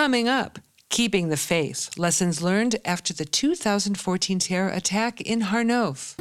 Coming 0.00 0.30
up, 0.30 0.58
keeping 0.88 1.28
the 1.28 1.36
faith. 1.36 1.90
Lessons 1.98 2.40
learned 2.40 2.76
after 2.86 3.12
the 3.12 3.26
2014 3.26 4.38
terror 4.38 4.70
attack 4.70 5.20
in 5.20 5.42
Harnof. 5.42 6.16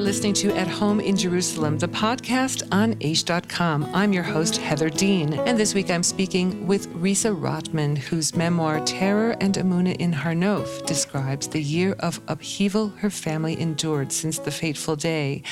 Are 0.00 0.02
listening 0.02 0.32
to 0.34 0.50
At 0.56 0.66
Home 0.66 0.98
in 0.98 1.14
Jerusalem, 1.14 1.76
the 1.76 1.86
podcast 1.86 2.66
on 2.72 2.94
Aish.com. 2.94 3.90
I'm 3.92 4.14
your 4.14 4.22
host, 4.22 4.56
Heather 4.56 4.88
Dean, 4.88 5.34
and 5.34 5.58
this 5.58 5.74
week 5.74 5.90
I'm 5.90 6.02
speaking 6.02 6.66
with 6.66 6.88
Risa 6.94 7.38
Rotman, 7.38 7.98
whose 7.98 8.34
memoir, 8.34 8.80
Terror 8.86 9.36
and 9.42 9.54
Emuna 9.56 9.94
in 9.96 10.14
Harnof, 10.14 10.86
describes 10.86 11.48
the 11.48 11.60
year 11.60 11.92
of 11.98 12.18
upheaval 12.28 12.88
her 12.88 13.10
family 13.10 13.60
endured 13.60 14.10
since 14.10 14.38
the 14.38 14.50
fateful 14.50 14.96
day 14.96 15.42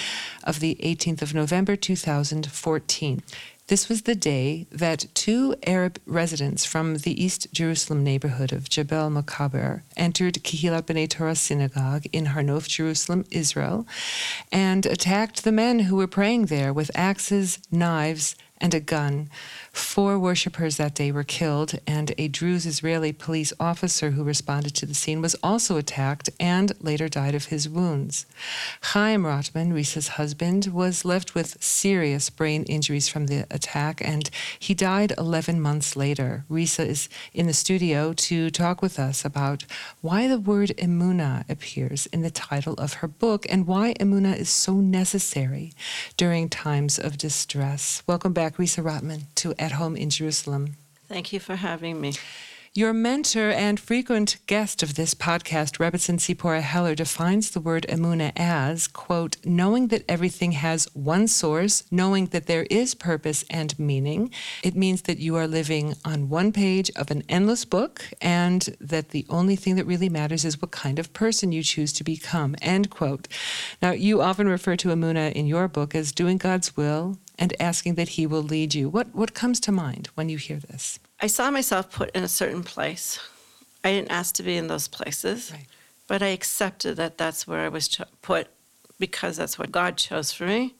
of 0.44 0.60
the 0.60 0.78
18th 0.82 1.20
of 1.20 1.34
November 1.34 1.76
2014. 1.76 3.22
This 3.68 3.90
was 3.90 4.02
the 4.02 4.14
day 4.14 4.66
that 4.70 5.04
two 5.12 5.54
Arab 5.66 6.00
residents 6.06 6.64
from 6.64 6.96
the 6.96 7.22
East 7.22 7.48
Jerusalem 7.52 8.02
neighborhood 8.02 8.50
of 8.50 8.70
Jebel 8.70 9.10
Mukaber 9.10 9.82
entered 9.94 10.36
Kehilat 10.36 10.84
B'nai 10.84 11.06
Torah 11.06 11.34
synagogue 11.34 12.06
in 12.10 12.28
Harnof, 12.28 12.66
Jerusalem, 12.66 13.26
Israel, 13.30 13.86
and 14.50 14.86
attacked 14.86 15.44
the 15.44 15.52
men 15.52 15.80
who 15.80 15.96
were 15.96 16.06
praying 16.06 16.46
there 16.46 16.72
with 16.72 16.90
axes, 16.94 17.58
knives, 17.70 18.36
and 18.56 18.72
a 18.72 18.80
gun. 18.80 19.28
Four 19.78 20.18
worshippers 20.18 20.76
that 20.76 20.94
day 20.96 21.12
were 21.12 21.22
killed, 21.22 21.78
and 21.86 22.12
a 22.18 22.26
Druze 22.26 22.66
Israeli 22.66 23.12
police 23.12 23.52
officer 23.60 24.10
who 24.10 24.24
responded 24.24 24.74
to 24.74 24.86
the 24.86 24.94
scene 24.94 25.22
was 25.22 25.36
also 25.40 25.76
attacked 25.76 26.28
and 26.40 26.72
later 26.80 27.08
died 27.08 27.34
of 27.36 27.46
his 27.46 27.68
wounds. 27.68 28.26
Chaim 28.82 29.22
Rotman, 29.22 29.72
Risa's 29.72 30.08
husband, 30.08 30.66
was 30.66 31.04
left 31.04 31.34
with 31.34 31.62
serious 31.62 32.28
brain 32.28 32.64
injuries 32.64 33.08
from 33.08 33.26
the 33.26 33.46
attack, 33.50 34.02
and 34.04 34.28
he 34.58 34.74
died 34.74 35.14
11 35.16 35.60
months 35.60 35.94
later. 35.94 36.44
Risa 36.50 36.84
is 36.84 37.08
in 37.32 37.46
the 37.46 37.54
studio 37.54 38.12
to 38.12 38.50
talk 38.50 38.82
with 38.82 38.98
us 38.98 39.24
about 39.24 39.64
why 40.00 40.26
the 40.26 40.40
word 40.40 40.70
emuna 40.76 41.48
appears 41.48 42.06
in 42.06 42.22
the 42.22 42.32
title 42.32 42.74
of 42.74 42.94
her 42.94 43.08
book 43.08 43.46
and 43.48 43.66
why 43.66 43.94
emuna 43.94 44.36
is 44.36 44.50
so 44.50 44.74
necessary 44.74 45.72
during 46.16 46.48
times 46.48 46.98
of 46.98 47.16
distress. 47.16 48.02
Welcome 48.08 48.32
back, 48.32 48.56
Risa 48.56 48.82
Rotman, 48.82 49.22
to 49.36 49.54
At 49.68 49.74
Home 49.74 49.96
in 49.96 50.08
Jerusalem. 50.08 50.76
Thank 51.08 51.30
you 51.30 51.40
for 51.40 51.54
having 51.56 52.00
me. 52.00 52.14
Your 52.74 52.92
mentor 52.92 53.50
and 53.50 53.80
frequent 53.80 54.36
guest 54.46 54.82
of 54.82 54.94
this 54.94 55.14
podcast, 55.14 55.78
Rebbetzin 55.78 56.18
Tziporah 56.18 56.60
Heller, 56.60 56.94
defines 56.94 57.50
the 57.50 57.60
word 57.60 57.86
emuna 57.88 58.30
as, 58.36 58.86
quote, 58.86 59.38
knowing 59.42 59.88
that 59.88 60.04
everything 60.06 60.52
has 60.52 60.86
one 60.92 61.28
source, 61.28 61.84
knowing 61.90 62.26
that 62.26 62.46
there 62.46 62.64
is 62.64 62.94
purpose 62.94 63.42
and 63.48 63.76
meaning. 63.78 64.30
It 64.62 64.76
means 64.76 65.02
that 65.02 65.18
you 65.18 65.34
are 65.36 65.48
living 65.48 65.94
on 66.04 66.28
one 66.28 66.52
page 66.52 66.90
of 66.94 67.10
an 67.10 67.22
endless 67.26 67.64
book 67.64 68.04
and 68.20 68.76
that 68.80 69.10
the 69.10 69.24
only 69.30 69.56
thing 69.56 69.76
that 69.76 69.86
really 69.86 70.10
matters 70.10 70.44
is 70.44 70.60
what 70.60 70.70
kind 70.70 70.98
of 70.98 71.14
person 71.14 71.52
you 71.52 71.62
choose 71.62 71.92
to 71.94 72.04
become, 72.04 72.54
end 72.60 72.90
quote. 72.90 73.28
Now, 73.80 73.92
you 73.92 74.20
often 74.20 74.46
refer 74.46 74.76
to 74.76 74.88
emuna 74.88 75.32
in 75.32 75.46
your 75.46 75.68
book 75.68 75.94
as 75.94 76.12
doing 76.12 76.36
God's 76.36 76.76
will 76.76 77.18
and 77.38 77.56
asking 77.58 77.94
that 77.94 78.10
he 78.10 78.26
will 78.26 78.42
lead 78.42 78.74
you. 78.74 78.90
What, 78.90 79.14
what 79.14 79.32
comes 79.32 79.58
to 79.60 79.72
mind 79.72 80.10
when 80.14 80.28
you 80.28 80.36
hear 80.36 80.58
this? 80.58 80.98
I 81.20 81.26
saw 81.26 81.50
myself 81.50 81.90
put 81.90 82.10
in 82.10 82.22
a 82.22 82.28
certain 82.28 82.62
place. 82.62 83.18
I 83.84 83.90
didn't 83.92 84.10
ask 84.10 84.34
to 84.36 84.42
be 84.42 84.56
in 84.56 84.66
those 84.68 84.88
places, 84.88 85.50
Right. 85.52 85.66
but 86.06 86.22
I 86.22 86.28
accepted 86.28 86.96
that 86.96 87.18
that's 87.18 87.46
where 87.46 87.60
I 87.60 87.68
was 87.68 87.88
cho- 87.88 88.04
put 88.22 88.48
because 88.98 89.36
that's 89.36 89.58
what 89.58 89.70
God 89.72 89.96
chose 89.96 90.32
for 90.32 90.46
me. 90.46 90.74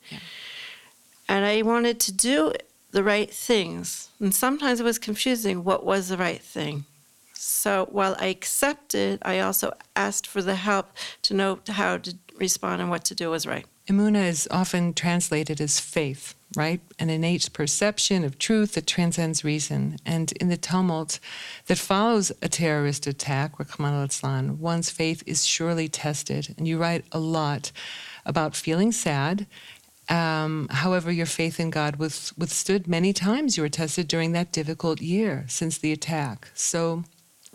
And 1.27 1.45
I 1.45 1.61
wanted 1.61 1.99
to 2.01 2.11
do 2.11 2.53
the 2.91 3.03
right 3.03 3.31
things. 3.33 4.09
And 4.19 4.33
sometimes 4.33 4.79
it 4.79 4.83
was 4.83 4.97
confusing 4.99 5.63
what 5.63 5.85
was 5.85 6.09
the 6.09 6.17
right 6.17 6.41
thing. 6.41 6.85
So 7.33 7.87
while 7.91 8.15
I 8.19 8.25
accepted, 8.27 9.19
I 9.21 9.39
also 9.39 9.71
asked 9.95 10.27
for 10.27 10.41
the 10.41 10.55
help 10.55 10.91
to 11.23 11.33
know 11.33 11.59
how 11.67 11.97
to 11.99 12.15
respond 12.35 12.81
and 12.81 12.89
what 12.89 13.05
to 13.05 13.15
do 13.15 13.29
was 13.29 13.45
right. 13.45 13.65
Emuna 13.89 14.27
is 14.27 14.47
often 14.51 14.93
translated 14.93 15.59
as 15.59 15.79
faith, 15.79 16.35
right? 16.55 16.79
An 16.99 17.09
innate 17.09 17.51
perception 17.53 18.23
of 18.23 18.37
truth 18.37 18.73
that 18.73 18.85
transcends 18.85 19.43
reason. 19.43 19.97
And 20.05 20.31
in 20.33 20.49
the 20.49 20.57
tumult 20.57 21.19
that 21.65 21.79
follows 21.79 22.31
a 22.43 22.49
terrorist 22.49 23.07
attack, 23.07 23.57
Rahman 23.57 23.95
al 24.23 24.55
one's 24.55 24.91
faith 24.91 25.23
is 25.25 25.43
surely 25.43 25.89
tested. 25.89 26.53
And 26.55 26.67
you 26.67 26.77
write 26.77 27.03
a 27.11 27.17
lot 27.19 27.71
about 28.27 28.55
feeling 28.55 28.91
sad. 28.91 29.47
Um, 30.07 30.67
however, 30.69 31.11
your 31.11 31.25
faith 31.25 31.59
in 31.59 31.71
God 31.71 31.95
was 31.95 32.31
withstood 32.37 32.87
many 32.87 33.11
times. 33.11 33.57
You 33.57 33.63
were 33.63 33.69
tested 33.69 34.07
during 34.07 34.33
that 34.33 34.51
difficult 34.51 35.01
year 35.01 35.45
since 35.47 35.79
the 35.79 35.91
attack. 35.91 36.51
So, 36.53 37.05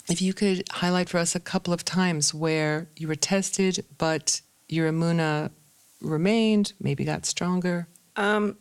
if 0.08 0.20
you 0.20 0.34
could 0.34 0.64
highlight 0.70 1.08
for 1.08 1.18
us 1.18 1.34
a 1.34 1.40
couple 1.40 1.72
of 1.72 1.84
times 1.84 2.34
where 2.34 2.88
you 2.96 3.08
were 3.08 3.14
tested, 3.14 3.84
but 3.96 4.40
your 4.68 4.92
emuna 4.92 5.50
remained, 6.04 6.72
maybe 6.80 7.04
got 7.04 7.26
stronger. 7.26 7.88
Um, 8.16 8.56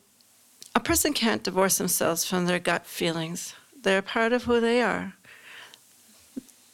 a 0.76 0.80
person 0.80 1.14
can't 1.14 1.44
divorce 1.44 1.78
themselves 1.78 2.26
from 2.26 2.46
their 2.46 2.60
gut 2.60 2.86
feelings. 2.86 3.54
They're 3.82 4.02
part 4.02 4.34
of 4.34 4.44
who 4.44 4.60
they 4.60 4.82
are. 4.82 5.14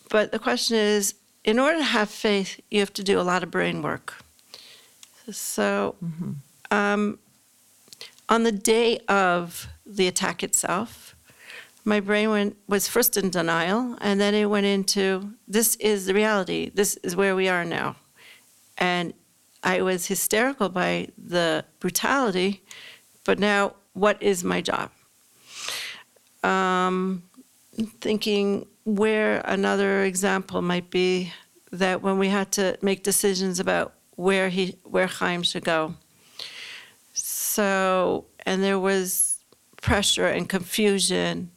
But 0.09 0.31
the 0.31 0.39
question 0.39 0.77
is 0.77 1.15
in 1.43 1.59
order 1.59 1.77
to 1.77 1.83
have 1.83 2.09
faith, 2.09 2.59
you 2.69 2.79
have 2.79 2.93
to 2.93 3.03
do 3.03 3.19
a 3.19 3.23
lot 3.23 3.43
of 3.43 3.51
brain 3.51 3.81
work. 3.81 4.15
So, 5.31 5.95
um, 6.71 7.19
on 8.27 8.43
the 8.43 8.51
day 8.51 8.99
of 9.07 9.67
the 9.85 10.07
attack 10.07 10.43
itself, 10.43 11.15
my 11.85 11.99
brain 11.99 12.29
went, 12.29 12.57
was 12.67 12.87
first 12.87 13.17
in 13.17 13.29
denial, 13.29 13.97
and 14.01 14.19
then 14.19 14.33
it 14.35 14.45
went 14.45 14.65
into 14.65 15.33
this 15.47 15.75
is 15.77 16.05
the 16.05 16.13
reality, 16.13 16.69
this 16.73 16.97
is 16.97 17.15
where 17.15 17.35
we 17.35 17.47
are 17.47 17.65
now. 17.65 17.95
And 18.77 19.13
I 19.63 19.81
was 19.81 20.05
hysterical 20.05 20.69
by 20.69 21.09
the 21.17 21.65
brutality, 21.79 22.63
but 23.25 23.39
now 23.39 23.75
what 23.93 24.21
is 24.21 24.43
my 24.43 24.61
job? 24.61 24.91
Um, 26.43 27.23
thinking 27.99 28.65
where 28.85 29.41
another 29.41 30.03
example 30.03 30.61
might 30.61 30.89
be 30.89 31.33
that 31.71 32.01
when 32.01 32.17
we 32.17 32.29
had 32.29 32.51
to 32.53 32.77
make 32.81 33.03
decisions 33.03 33.59
about 33.59 33.93
where 34.15 34.49
he 34.49 34.75
where 34.83 35.07
Chaim 35.07 35.43
should 35.43 35.63
go. 35.63 35.95
So 37.13 38.25
and 38.45 38.63
there 38.63 38.79
was 38.79 39.39
pressure 39.81 40.27
and 40.27 40.47
confusion, 40.49 41.51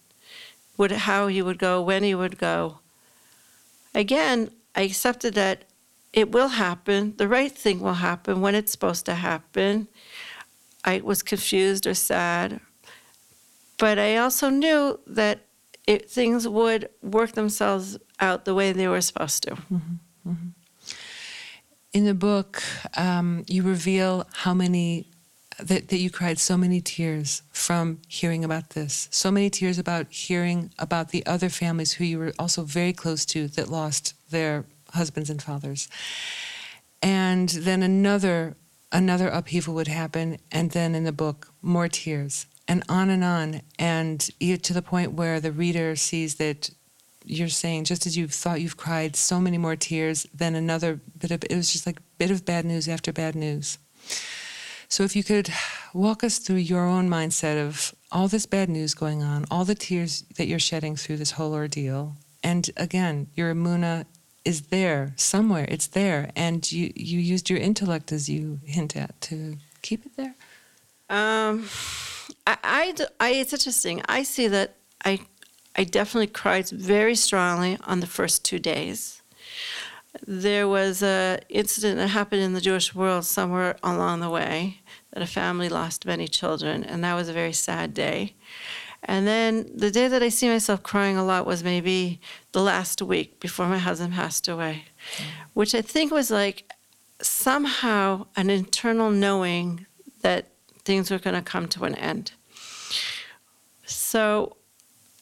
would 0.76 0.92
how 0.92 1.26
he 1.28 1.42
would 1.42 1.58
go, 1.58 1.82
when 1.82 2.02
he 2.02 2.14
would 2.14 2.38
go. 2.38 2.78
Again, 3.94 4.50
I 4.74 4.82
accepted 4.82 5.34
that 5.34 5.64
it 6.12 6.32
will 6.32 6.48
happen. 6.48 7.14
The 7.16 7.28
right 7.28 7.52
thing 7.52 7.80
will 7.80 7.94
happen 7.94 8.40
when 8.40 8.54
it's 8.54 8.72
supposed 8.72 9.06
to 9.06 9.14
happen. 9.14 9.88
I 10.84 11.00
was 11.00 11.22
confused 11.22 11.86
or 11.86 11.94
sad, 11.94 12.60
but 13.78 13.98
I 13.98 14.16
also 14.16 14.50
knew 14.50 15.00
that 15.06 15.46
it, 15.86 16.10
things 16.10 16.46
would 16.46 16.88
work 17.02 17.32
themselves 17.32 17.98
out 18.20 18.44
the 18.44 18.54
way 18.54 18.72
they 18.72 18.88
were 18.88 19.00
supposed 19.00 19.42
to. 19.44 19.56
In 21.92 22.04
the 22.04 22.14
book, 22.14 22.62
um, 22.96 23.44
you 23.48 23.62
reveal 23.62 24.26
how 24.32 24.54
many 24.54 25.06
that, 25.58 25.88
that 25.88 25.98
you 25.98 26.10
cried 26.10 26.38
so 26.38 26.56
many 26.56 26.80
tears 26.80 27.42
from 27.52 27.98
hearing 28.08 28.44
about 28.44 28.70
this, 28.70 29.08
so 29.10 29.30
many 29.30 29.50
tears 29.50 29.78
about 29.78 30.10
hearing 30.10 30.72
about 30.78 31.10
the 31.10 31.24
other 31.26 31.48
families 31.48 31.92
who 31.92 32.04
you 32.04 32.18
were 32.18 32.32
also 32.38 32.62
very 32.62 32.92
close 32.92 33.24
to 33.26 33.48
that 33.48 33.68
lost 33.68 34.14
their 34.30 34.64
husbands 34.92 35.30
and 35.30 35.42
fathers. 35.42 35.88
And 37.02 37.48
then 37.48 37.82
another 37.82 38.56
another 38.92 39.28
upheaval 39.28 39.74
would 39.74 39.88
happen, 39.88 40.38
and 40.50 40.70
then 40.72 40.94
in 40.94 41.04
the 41.04 41.12
book, 41.12 41.48
more 41.62 41.88
tears, 41.88 42.46
and 42.68 42.84
on 42.88 43.08
and 43.08 43.24
on, 43.24 43.62
and 43.78 44.20
to 44.40 44.72
the 44.72 44.82
point 44.82 45.12
where 45.12 45.40
the 45.40 45.50
reader 45.50 45.96
sees 45.96 46.34
that 46.36 46.70
you're 47.24 47.48
saying 47.48 47.84
just 47.84 48.06
as 48.06 48.16
you've 48.16 48.32
thought 48.32 48.60
you've 48.60 48.76
cried 48.76 49.16
so 49.16 49.40
many 49.40 49.58
more 49.58 49.76
tears 49.76 50.26
then 50.34 50.54
another 50.54 51.00
bit 51.18 51.30
of 51.30 51.44
it 51.44 51.54
was 51.54 51.72
just 51.72 51.86
like 51.86 52.00
bit 52.18 52.30
of 52.30 52.44
bad 52.44 52.64
news 52.64 52.88
after 52.88 53.12
bad 53.12 53.34
news 53.34 53.78
so 54.88 55.04
if 55.04 55.16
you 55.16 55.24
could 55.24 55.48
walk 55.94 56.24
us 56.24 56.38
through 56.38 56.56
your 56.56 56.84
own 56.86 57.08
mindset 57.08 57.64
of 57.64 57.94
all 58.10 58.28
this 58.28 58.46
bad 58.46 58.68
news 58.68 58.94
going 58.94 59.22
on 59.22 59.44
all 59.50 59.64
the 59.64 59.74
tears 59.74 60.24
that 60.36 60.46
you're 60.46 60.58
shedding 60.58 60.96
through 60.96 61.16
this 61.16 61.32
whole 61.32 61.52
ordeal 61.52 62.14
and 62.42 62.70
again 62.76 63.26
your 63.34 63.54
emuna 63.54 64.04
is 64.44 64.62
there 64.62 65.12
somewhere 65.16 65.66
it's 65.68 65.88
there 65.88 66.30
and 66.36 66.70
you 66.72 66.92
you 66.96 67.18
used 67.18 67.48
your 67.50 67.58
intellect 67.58 68.12
as 68.12 68.28
you 68.28 68.60
hint 68.64 68.96
at 68.96 69.20
to 69.20 69.56
keep 69.82 70.04
it 70.06 70.12
there 70.16 70.34
Um, 71.10 71.68
I—I—it's 72.46 73.52
interesting. 73.52 74.02
I 74.08 74.22
see 74.24 74.48
that 74.48 74.76
I, 75.04 75.20
I 75.76 75.84
definitely 75.84 76.28
cried 76.28 76.68
very 76.70 77.14
strongly 77.14 77.78
on 77.84 78.00
the 78.00 78.06
first 78.06 78.44
two 78.44 78.58
days. 78.58 79.20
there 80.26 80.68
was 80.68 81.02
a 81.02 81.38
incident 81.48 81.96
that 81.98 82.08
happened 82.08 82.42
in 82.42 82.52
the 82.54 82.60
Jewish 82.60 82.94
world 82.94 83.24
somewhere 83.24 83.76
along 83.82 84.20
the 84.20 84.30
way 84.30 84.80
that 85.12 85.22
a 85.22 85.26
family 85.26 85.68
lost 85.68 86.06
many 86.06 86.28
children, 86.28 86.84
and 86.84 87.02
that 87.04 87.14
was 87.14 87.28
a 87.28 87.32
very 87.32 87.52
sad 87.52 87.94
day. 87.94 88.34
And 89.04 89.26
then 89.26 89.68
the 89.74 89.90
day 89.90 90.06
that 90.08 90.22
I 90.22 90.28
see 90.28 90.48
myself 90.48 90.82
crying 90.82 91.16
a 91.16 91.24
lot 91.24 91.44
was 91.46 91.64
maybe 91.64 92.20
the 92.52 92.62
last 92.62 93.02
week 93.02 93.40
before 93.40 93.66
my 93.66 93.78
husband 93.78 94.14
passed 94.14 94.46
away, 94.46 94.84
mm. 95.16 95.24
which 95.54 95.74
I 95.74 95.82
think 95.82 96.12
was 96.12 96.30
like 96.30 96.70
somehow 97.20 98.26
an 98.36 98.50
internal 98.50 99.10
knowing 99.10 99.86
that 100.20 100.46
things 100.84 101.10
were 101.10 101.18
going 101.18 101.34
to 101.34 101.42
come 101.42 101.68
to 101.68 101.84
an 101.84 101.94
end. 101.96 102.32
So 103.84 104.56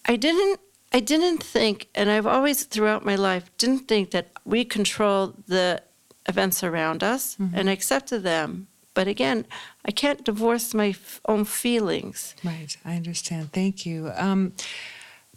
I 0.04 0.16
didn't 0.16 0.60
I 0.92 1.00
didn't 1.00 1.42
think 1.42 1.88
and 1.94 2.10
I've 2.10 2.26
always 2.26 2.64
throughout 2.64 3.04
my 3.04 3.14
life 3.14 3.50
didn't 3.58 3.86
think 3.86 4.10
that 4.10 4.30
we 4.44 4.64
control 4.64 5.34
the 5.46 5.82
events 6.28 6.64
around 6.64 7.02
us 7.02 7.36
mm-hmm. 7.36 7.54
and 7.56 7.68
accepted 7.68 8.22
them. 8.22 8.68
But 8.94 9.06
again, 9.08 9.46
I 9.84 9.90
can't 9.90 10.24
divorce 10.24 10.74
my 10.74 10.88
f- 10.88 11.20
own 11.26 11.44
feelings. 11.44 12.34
Right, 12.44 12.76
I 12.84 12.96
understand. 12.96 13.52
Thank 13.52 13.86
you. 13.86 14.12
Um, 14.16 14.52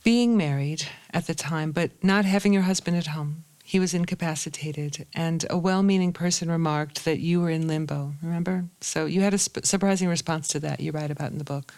being 0.03 0.35
married 0.35 0.88
at 1.13 1.27
the 1.27 1.35
time, 1.35 1.71
but 1.71 1.91
not 2.03 2.25
having 2.25 2.51
your 2.51 2.63
husband 2.63 2.97
at 2.97 3.07
home, 3.07 3.44
he 3.63 3.79
was 3.79 3.94
incapacitated, 3.94 5.07
and 5.15 5.45
a 5.50 5.57
well 5.57 5.81
meaning 5.81 6.13
person 6.13 6.51
remarked 6.51 7.05
that 7.05 7.19
you 7.19 7.41
were 7.41 7.50
in 7.50 7.67
limbo, 7.67 8.13
remember? 8.21 8.65
So 8.81 9.05
you 9.05 9.21
had 9.21 9.33
a 9.33 9.38
sp- 9.39 9.63
surprising 9.63 10.09
response 10.09 10.47
to 10.49 10.59
that, 10.59 10.79
you 10.79 10.91
write 10.91 11.11
about 11.11 11.31
in 11.31 11.38
the 11.38 11.44
book. 11.44 11.73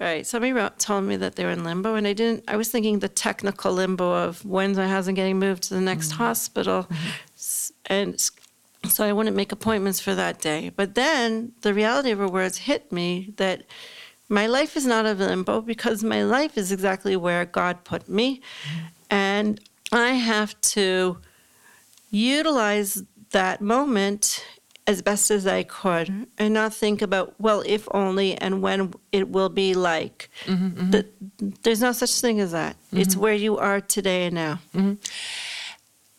Right. 0.00 0.24
Somebody 0.24 0.52
wrote, 0.52 0.78
told 0.78 1.04
me 1.04 1.16
that 1.16 1.34
they 1.34 1.44
were 1.44 1.50
in 1.50 1.64
limbo, 1.64 1.96
and 1.96 2.06
I 2.06 2.12
didn't. 2.12 2.44
I 2.46 2.56
was 2.56 2.68
thinking 2.68 3.00
the 3.00 3.08
technical 3.08 3.72
limbo 3.72 4.12
of 4.12 4.44
when's 4.44 4.78
my 4.78 4.86
husband 4.88 5.16
getting 5.16 5.40
moved 5.40 5.64
to 5.64 5.74
the 5.74 5.80
next 5.80 6.10
mm-hmm. 6.10 6.22
hospital, 6.22 6.84
mm-hmm. 6.84 7.92
and 7.92 8.30
so 8.88 9.04
I 9.04 9.12
wouldn't 9.12 9.36
make 9.36 9.52
appointments 9.52 10.00
for 10.00 10.14
that 10.14 10.40
day. 10.40 10.70
But 10.74 10.94
then 10.94 11.52
the 11.60 11.74
reality 11.74 12.10
of 12.10 12.18
her 12.18 12.28
words 12.28 12.58
hit 12.58 12.90
me 12.90 13.32
that 13.36 13.62
my 14.28 14.46
life 14.46 14.76
is 14.76 14.86
not 14.86 15.06
a 15.06 15.12
limbo 15.12 15.60
because 15.60 16.04
my 16.04 16.22
life 16.22 16.58
is 16.58 16.70
exactly 16.72 17.16
where 17.16 17.44
God 17.44 17.84
put 17.84 18.08
me, 18.08 18.36
mm-hmm. 18.36 18.86
and 19.10 19.60
I 19.92 20.10
have 20.10 20.60
to 20.60 21.18
utilize 22.10 23.02
that 23.30 23.60
moment 23.60 24.44
as 24.86 25.02
best 25.02 25.30
as 25.30 25.46
I 25.46 25.64
could 25.64 26.26
and 26.38 26.54
not 26.54 26.72
think 26.72 27.02
about, 27.02 27.34
well, 27.38 27.62
if 27.66 27.86
only 27.92 28.34
and 28.36 28.62
when 28.62 28.94
it 29.12 29.28
will 29.28 29.50
be 29.50 29.74
like. 29.74 30.30
Mm-hmm, 30.46 30.66
mm-hmm. 30.66 30.90
The, 30.90 31.06
there's 31.62 31.82
no 31.82 31.92
such 31.92 32.20
thing 32.22 32.40
as 32.40 32.52
that. 32.52 32.74
Mm-hmm. 32.86 32.98
It's 32.98 33.14
where 33.14 33.34
you 33.34 33.58
are 33.58 33.82
today 33.82 34.26
and 34.26 34.34
now. 34.34 34.60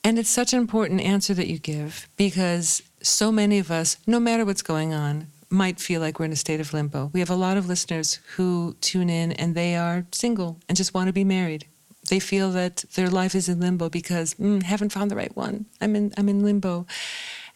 And 0.04 0.18
it's 0.18 0.30
such 0.30 0.54
an 0.54 0.60
important 0.60 1.02
answer 1.02 1.34
that 1.34 1.48
you 1.48 1.60
give 1.60 2.08
because 2.16 2.82
so 3.02 3.32
many 3.32 3.60
of 3.60 3.70
us, 3.70 3.98
no 4.08 4.20
matter 4.20 4.46
what's 4.46 4.62
going 4.62 4.94
on, 4.94 5.28
might 5.50 5.80
feel 5.80 6.00
like 6.00 6.20
we're 6.20 6.26
in 6.26 6.32
a 6.32 6.38
state 6.38 6.60
of 6.60 6.74
limbo. 6.74 7.10
We 7.12 7.20
have 7.20 7.30
a 7.30 7.36
lot 7.36 7.58
of 7.58 7.68
listeners 7.68 8.20
who 8.36 8.76
tune 8.82 9.10
in 9.10 9.32
and 9.34 9.56
they 9.56 9.76
are 9.76 10.06
single 10.12 10.60
and 10.68 10.78
just 10.78 10.94
want 10.94 11.08
to 11.08 11.14
be 11.14 11.24
married 11.24 11.66
they 12.10 12.20
feel 12.20 12.52
that 12.52 12.84
their 12.96 13.10
life 13.10 13.36
is 13.36 13.48
in 13.48 13.60
limbo 13.60 13.90
because 13.90 14.34
mm, 14.36 14.62
haven't 14.64 14.92
found 14.92 15.10
the 15.10 15.16
right 15.16 15.36
one. 15.36 15.66
I'm 15.80 15.96
in 15.96 16.14
I'm 16.18 16.30
in 16.30 16.44
limbo. 16.44 16.86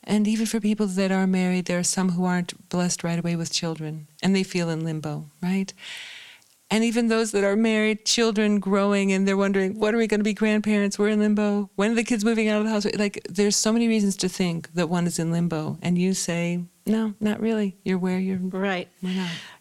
And 0.05 0.27
even 0.27 0.45
for 0.45 0.59
people 0.59 0.87
that 0.87 1.11
are 1.13 1.25
married, 1.25 1.65
there 1.65 1.79
are 1.79 1.83
some 1.83 2.11
who 2.11 2.25
aren't 2.25 2.69
blessed 2.69 3.05
right 3.05 3.17
away 3.17 3.37
with 3.37 3.53
children, 3.53 4.07
and 4.21 4.35
they 4.35 4.43
feel 4.43 4.69
in 4.69 4.83
limbo, 4.83 5.27
right? 5.41 5.71
And 6.73 6.83
even 6.83 7.07
those 7.07 7.31
that 7.33 7.43
are 7.43 7.55
married, 7.55 8.03
children 8.03 8.59
growing, 8.59 9.11
and 9.11 9.27
they're 9.27 9.37
wondering, 9.37 9.79
what 9.79 9.93
are 9.93 9.97
we 9.97 10.07
going 10.07 10.21
to 10.21 10.23
be 10.23 10.33
grandparents? 10.33 10.97
We're 10.97 11.09
in 11.09 11.19
limbo. 11.19 11.69
When 11.75 11.91
are 11.91 11.93
the 11.93 12.03
kids 12.03 12.25
moving 12.25 12.47
out 12.49 12.61
of 12.61 12.63
the 12.65 12.71
house? 12.71 12.87
Like, 12.97 13.21
there's 13.29 13.55
so 13.55 13.71
many 13.71 13.87
reasons 13.87 14.17
to 14.17 14.27
think 14.27 14.73
that 14.73 14.89
one 14.89 15.05
is 15.05 15.19
in 15.19 15.31
limbo, 15.31 15.77
and 15.83 15.99
you 15.99 16.15
say, 16.15 16.63
no, 16.87 17.13
not 17.19 17.39
really. 17.39 17.77
You're 17.85 17.99
where 17.99 18.17
you're. 18.17 18.39
Right. 18.39 18.89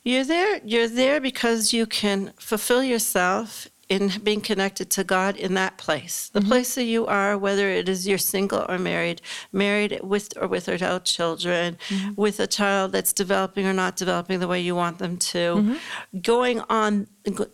You're 0.02 0.24
there. 0.24 0.62
You're 0.64 0.88
there 0.88 1.20
because 1.20 1.74
you 1.74 1.84
can 1.84 2.32
fulfill 2.38 2.82
yourself 2.82 3.68
in 3.88 4.12
being 4.22 4.40
connected 4.40 4.90
to 4.90 5.04
God 5.04 5.36
in 5.36 5.54
that 5.54 5.76
place, 5.76 6.28
the 6.28 6.40
mm-hmm. 6.40 6.48
place 6.48 6.74
that 6.76 6.84
you 6.84 7.06
are, 7.06 7.36
whether 7.36 7.68
it 7.68 7.88
is 7.88 8.06
you're 8.06 8.18
single 8.18 8.64
or 8.68 8.78
married, 8.78 9.20
married 9.52 10.00
with 10.02 10.32
or 10.40 10.48
without 10.48 11.04
children, 11.04 11.76
mm-hmm. 11.88 12.12
with 12.16 12.40
a 12.40 12.46
child 12.46 12.92
that's 12.92 13.12
developing 13.12 13.66
or 13.66 13.72
not 13.72 13.96
developing 13.96 14.40
the 14.40 14.48
way 14.48 14.60
you 14.60 14.74
want 14.74 14.98
them 14.98 15.16
to, 15.16 15.56
mm-hmm. 15.56 16.18
going 16.20 16.60
on 16.70 17.06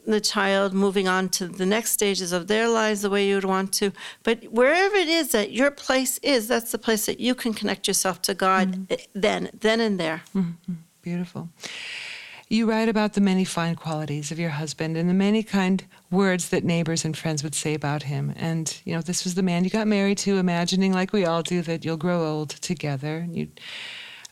the 0.07 0.21
child 0.21 0.73
moving 0.73 1.09
on 1.09 1.29
to 1.29 1.47
the 1.47 1.67
next 1.67 1.93
stages 1.93 2.33
of 2.33 2.47
their 2.47 2.69
lives 2.69 3.03
the 3.03 3.11
way 3.11 3.27
you 3.27 3.35
would 3.35 3.45
want 3.45 3.73
to. 3.75 3.93
But 4.23 4.45
wherever 4.45 4.97
it 4.97 5.09
is 5.09 5.33
that 5.33 5.53
your 5.53 5.71
place 5.71 6.19
is, 6.19 6.49
that's 6.49 6.73
the 6.73 6.79
place 6.79 7.07
that 7.07 7.21
you 7.21 7.35
can 7.35 7.53
connect 7.53 7.87
yourself 7.87 8.23
to 8.23 8.35
God 8.35 8.73
mm-hmm. 8.73 8.95
then, 9.15 9.51
then 9.53 9.81
and 9.81 9.99
there. 10.01 10.23
Mm-hmm. 10.35 10.75
Beautiful. 11.03 11.49
You 12.51 12.65
write 12.65 12.89
about 12.89 13.13
the 13.13 13.21
many 13.21 13.45
fine 13.45 13.75
qualities 13.75 14.33
of 14.33 14.39
your 14.39 14.51
husband 14.51 14.97
and 14.97 15.09
the 15.09 15.15
many 15.15 15.43
kind 15.43 15.85
words 16.11 16.49
that 16.49 16.65
neighbors 16.65 17.05
and 17.05 17.15
friends 17.15 17.43
would 17.43 17.55
say 17.55 17.75
about 17.75 18.05
him. 18.05 18.33
And, 18.37 18.75
you 18.87 18.95
know, 18.95 19.03
this 19.03 19.25
was 19.25 19.35
the 19.35 19.43
man 19.43 19.65
you 19.65 19.71
got 19.71 19.87
married 19.87 20.17
to, 20.19 20.39
imagining, 20.39 20.95
like 20.95 21.13
we 21.13 21.27
all 21.27 21.43
do, 21.43 21.61
that 21.63 21.85
you'll 21.85 21.99
grow 21.99 22.25
old 22.25 22.49
together. 22.49 23.27
You, 23.31 23.49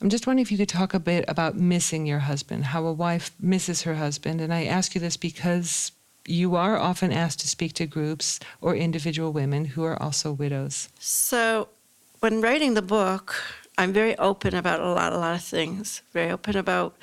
I'm 0.01 0.09
just 0.09 0.27
wondering 0.27 0.43
if 0.43 0.51
you 0.51 0.57
could 0.57 0.69
talk 0.69 0.95
a 0.95 0.99
bit 0.99 1.27
about 1.29 1.57
missing 1.57 2.07
your 2.07 2.21
husband, 2.21 2.65
how 2.65 2.87
a 2.87 2.93
wife 2.93 3.33
misses 3.39 3.83
her 3.83 3.97
husband. 3.97 4.41
And 4.41 4.53
I 4.53 4.65
ask 4.65 4.95
you 4.95 5.01
this 5.01 5.19
because 5.19 5.93
you 6.27 6.57
are 6.57 6.79
often 6.79 7.13
asked 7.13 7.41
to 7.41 7.49
speak 7.49 7.75
to 7.75 7.87
groups 7.87 8.41
or 8.63 8.75
individual 8.75 9.31
women 9.31 9.67
who 9.67 9.85
are 9.85 10.03
also 10.03 10.33
widows. 10.33 10.89
So, 10.99 11.69
when 12.21 12.41
writing 12.41 12.73
the 12.73 12.83
book, 12.83 13.35
I'm 13.77 13.93
very 13.93 14.17
open 14.17 14.55
about 14.55 14.81
a 14.81 14.89
lot, 14.89 15.13
a 15.13 15.19
lot 15.19 15.35
of 15.35 15.43
things. 15.43 16.01
Very 16.15 16.31
open 16.31 16.57
about 16.57 16.97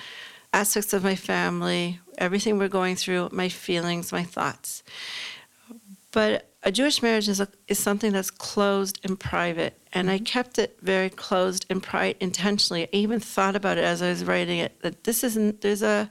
aspects 0.54 0.94
of 0.94 1.04
my 1.04 1.16
family, 1.16 2.00
everything 2.18 2.58
we're 2.58 2.70
going 2.70 2.96
through, 2.96 3.30
my 3.32 3.50
feelings, 3.50 4.12
my 4.12 4.24
thoughts. 4.24 4.84
But 6.12 6.48
a 6.62 6.72
Jewish 6.72 7.02
marriage 7.02 7.28
is, 7.28 7.42
a, 7.42 7.48
is 7.68 7.80
something 7.80 8.14
that's 8.14 8.32
closed 8.32 9.00
and 9.04 9.20
private, 9.20 9.78
and 9.92 10.10
I 10.10 10.16
mm-hmm. 10.16 10.26
kept 10.26 10.58
it 10.60 10.78
very 10.82 11.10
closed 11.10 11.66
and 11.70 11.84
private 11.84 12.18
intentionally. 12.22 12.84
I 12.84 12.90
even 12.94 13.20
thought 13.20 13.56
about 13.56 13.78
it 13.78 13.84
as 13.84 14.02
I 14.02 14.10
was 14.10 14.24
writing 14.24 14.60
it 14.60 14.80
that 14.82 15.04
this 15.04 15.24
isn't 15.24 15.62
there's 15.62 15.82
a 15.82 16.10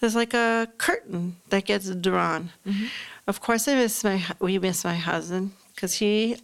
there's 0.00 0.16
like 0.16 0.34
a 0.34 0.68
curtain 0.78 1.36
that 1.50 1.66
gets 1.66 1.88
drawn. 1.94 2.50
Mm-hmm. 2.66 2.86
Of 3.28 3.40
course, 3.40 3.68
I 3.68 3.74
miss 3.74 4.02
my 4.02 4.24
we 4.40 4.58
miss 4.58 4.84
my 4.84 4.96
husband 4.96 5.52
because 5.74 5.94
he 5.94 6.38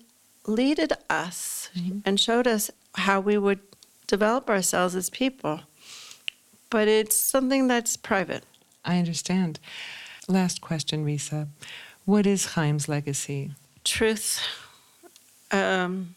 leaded 0.46 0.92
us 1.10 1.70
mm-hmm. 1.76 1.98
and 2.04 2.20
showed 2.20 2.46
us 2.46 2.70
how 2.94 3.20
we 3.20 3.38
would 3.38 3.60
develop 4.06 4.48
ourselves 4.48 4.94
as 4.94 5.10
people 5.10 5.60
but 6.70 6.88
it's 6.88 7.16
something 7.16 7.68
that's 7.68 7.96
private. 7.96 8.44
I 8.84 8.98
understand. 8.98 9.58
Last 10.28 10.60
question, 10.60 11.04
Risa. 11.04 11.48
What 12.04 12.26
is 12.26 12.54
Chaim's 12.54 12.88
legacy? 12.88 13.52
Truth, 13.84 14.42
um, 15.50 16.14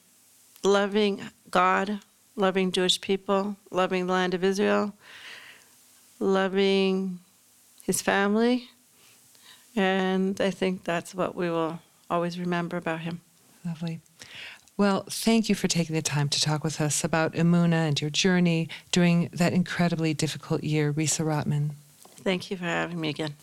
loving 0.63 1.21
God, 1.49 1.99
loving 2.35 2.71
Jewish 2.71 2.99
people, 3.01 3.55
loving 3.71 4.07
the 4.07 4.13
land 4.13 4.33
of 4.33 4.43
Israel, 4.43 4.93
loving 6.19 7.19
his 7.83 8.01
family. 8.01 8.69
And 9.75 10.39
I 10.41 10.51
think 10.51 10.83
that's 10.83 11.15
what 11.15 11.35
we 11.35 11.49
will 11.49 11.79
always 12.09 12.39
remember 12.39 12.77
about 12.77 13.01
him. 13.01 13.21
Lovely. 13.65 14.01
Well, 14.81 15.05
thank 15.07 15.47
you 15.47 15.53
for 15.53 15.67
taking 15.67 15.95
the 15.95 16.01
time 16.01 16.27
to 16.29 16.41
talk 16.41 16.63
with 16.63 16.81
us 16.81 17.03
about 17.03 17.33
Emuna 17.33 17.87
and 17.87 18.01
your 18.01 18.09
journey 18.09 18.67
during 18.91 19.29
that 19.31 19.53
incredibly 19.53 20.15
difficult 20.15 20.63
year, 20.63 20.91
Risa 20.91 21.23
Rotman. 21.23 21.73
Thank 22.23 22.49
you 22.49 22.57
for 22.57 22.63
having 22.63 22.99
me 22.99 23.09
again. 23.09 23.35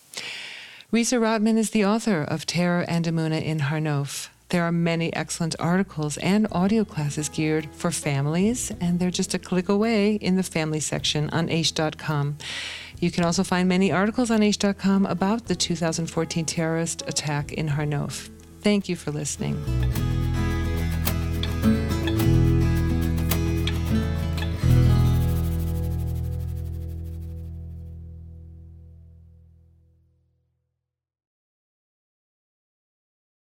Risa 0.92 1.20
Rotman 1.20 1.56
is 1.56 1.70
the 1.70 1.84
author 1.84 2.22
of 2.22 2.44
Terror 2.44 2.84
and 2.88 3.04
Emuna 3.04 3.40
in 3.40 3.60
Har 3.60 3.78
Nof. 3.78 4.30
There 4.48 4.64
are 4.64 4.72
many 4.72 5.14
excellent 5.14 5.54
articles 5.60 6.16
and 6.16 6.48
audio 6.50 6.84
classes 6.84 7.28
geared 7.28 7.68
for 7.72 7.92
families, 7.92 8.72
and 8.80 8.98
they're 8.98 9.12
just 9.12 9.32
a 9.32 9.38
click 9.38 9.68
away 9.68 10.16
in 10.16 10.34
the 10.34 10.42
family 10.42 10.80
section 10.80 11.30
on 11.30 11.46
aish.com. 11.46 12.36
You 12.98 13.12
can 13.12 13.22
also 13.22 13.44
find 13.44 13.68
many 13.68 13.92
articles 13.92 14.32
on 14.32 14.40
aish.com 14.40 15.06
about 15.06 15.46
the 15.46 15.54
2014 15.54 16.44
terrorist 16.46 17.04
attack 17.06 17.52
in 17.52 17.68
Har 17.68 17.84
Nof. 17.84 18.28
Thank 18.60 18.88
you 18.88 18.96
for 18.96 19.12
listening. 19.12 20.07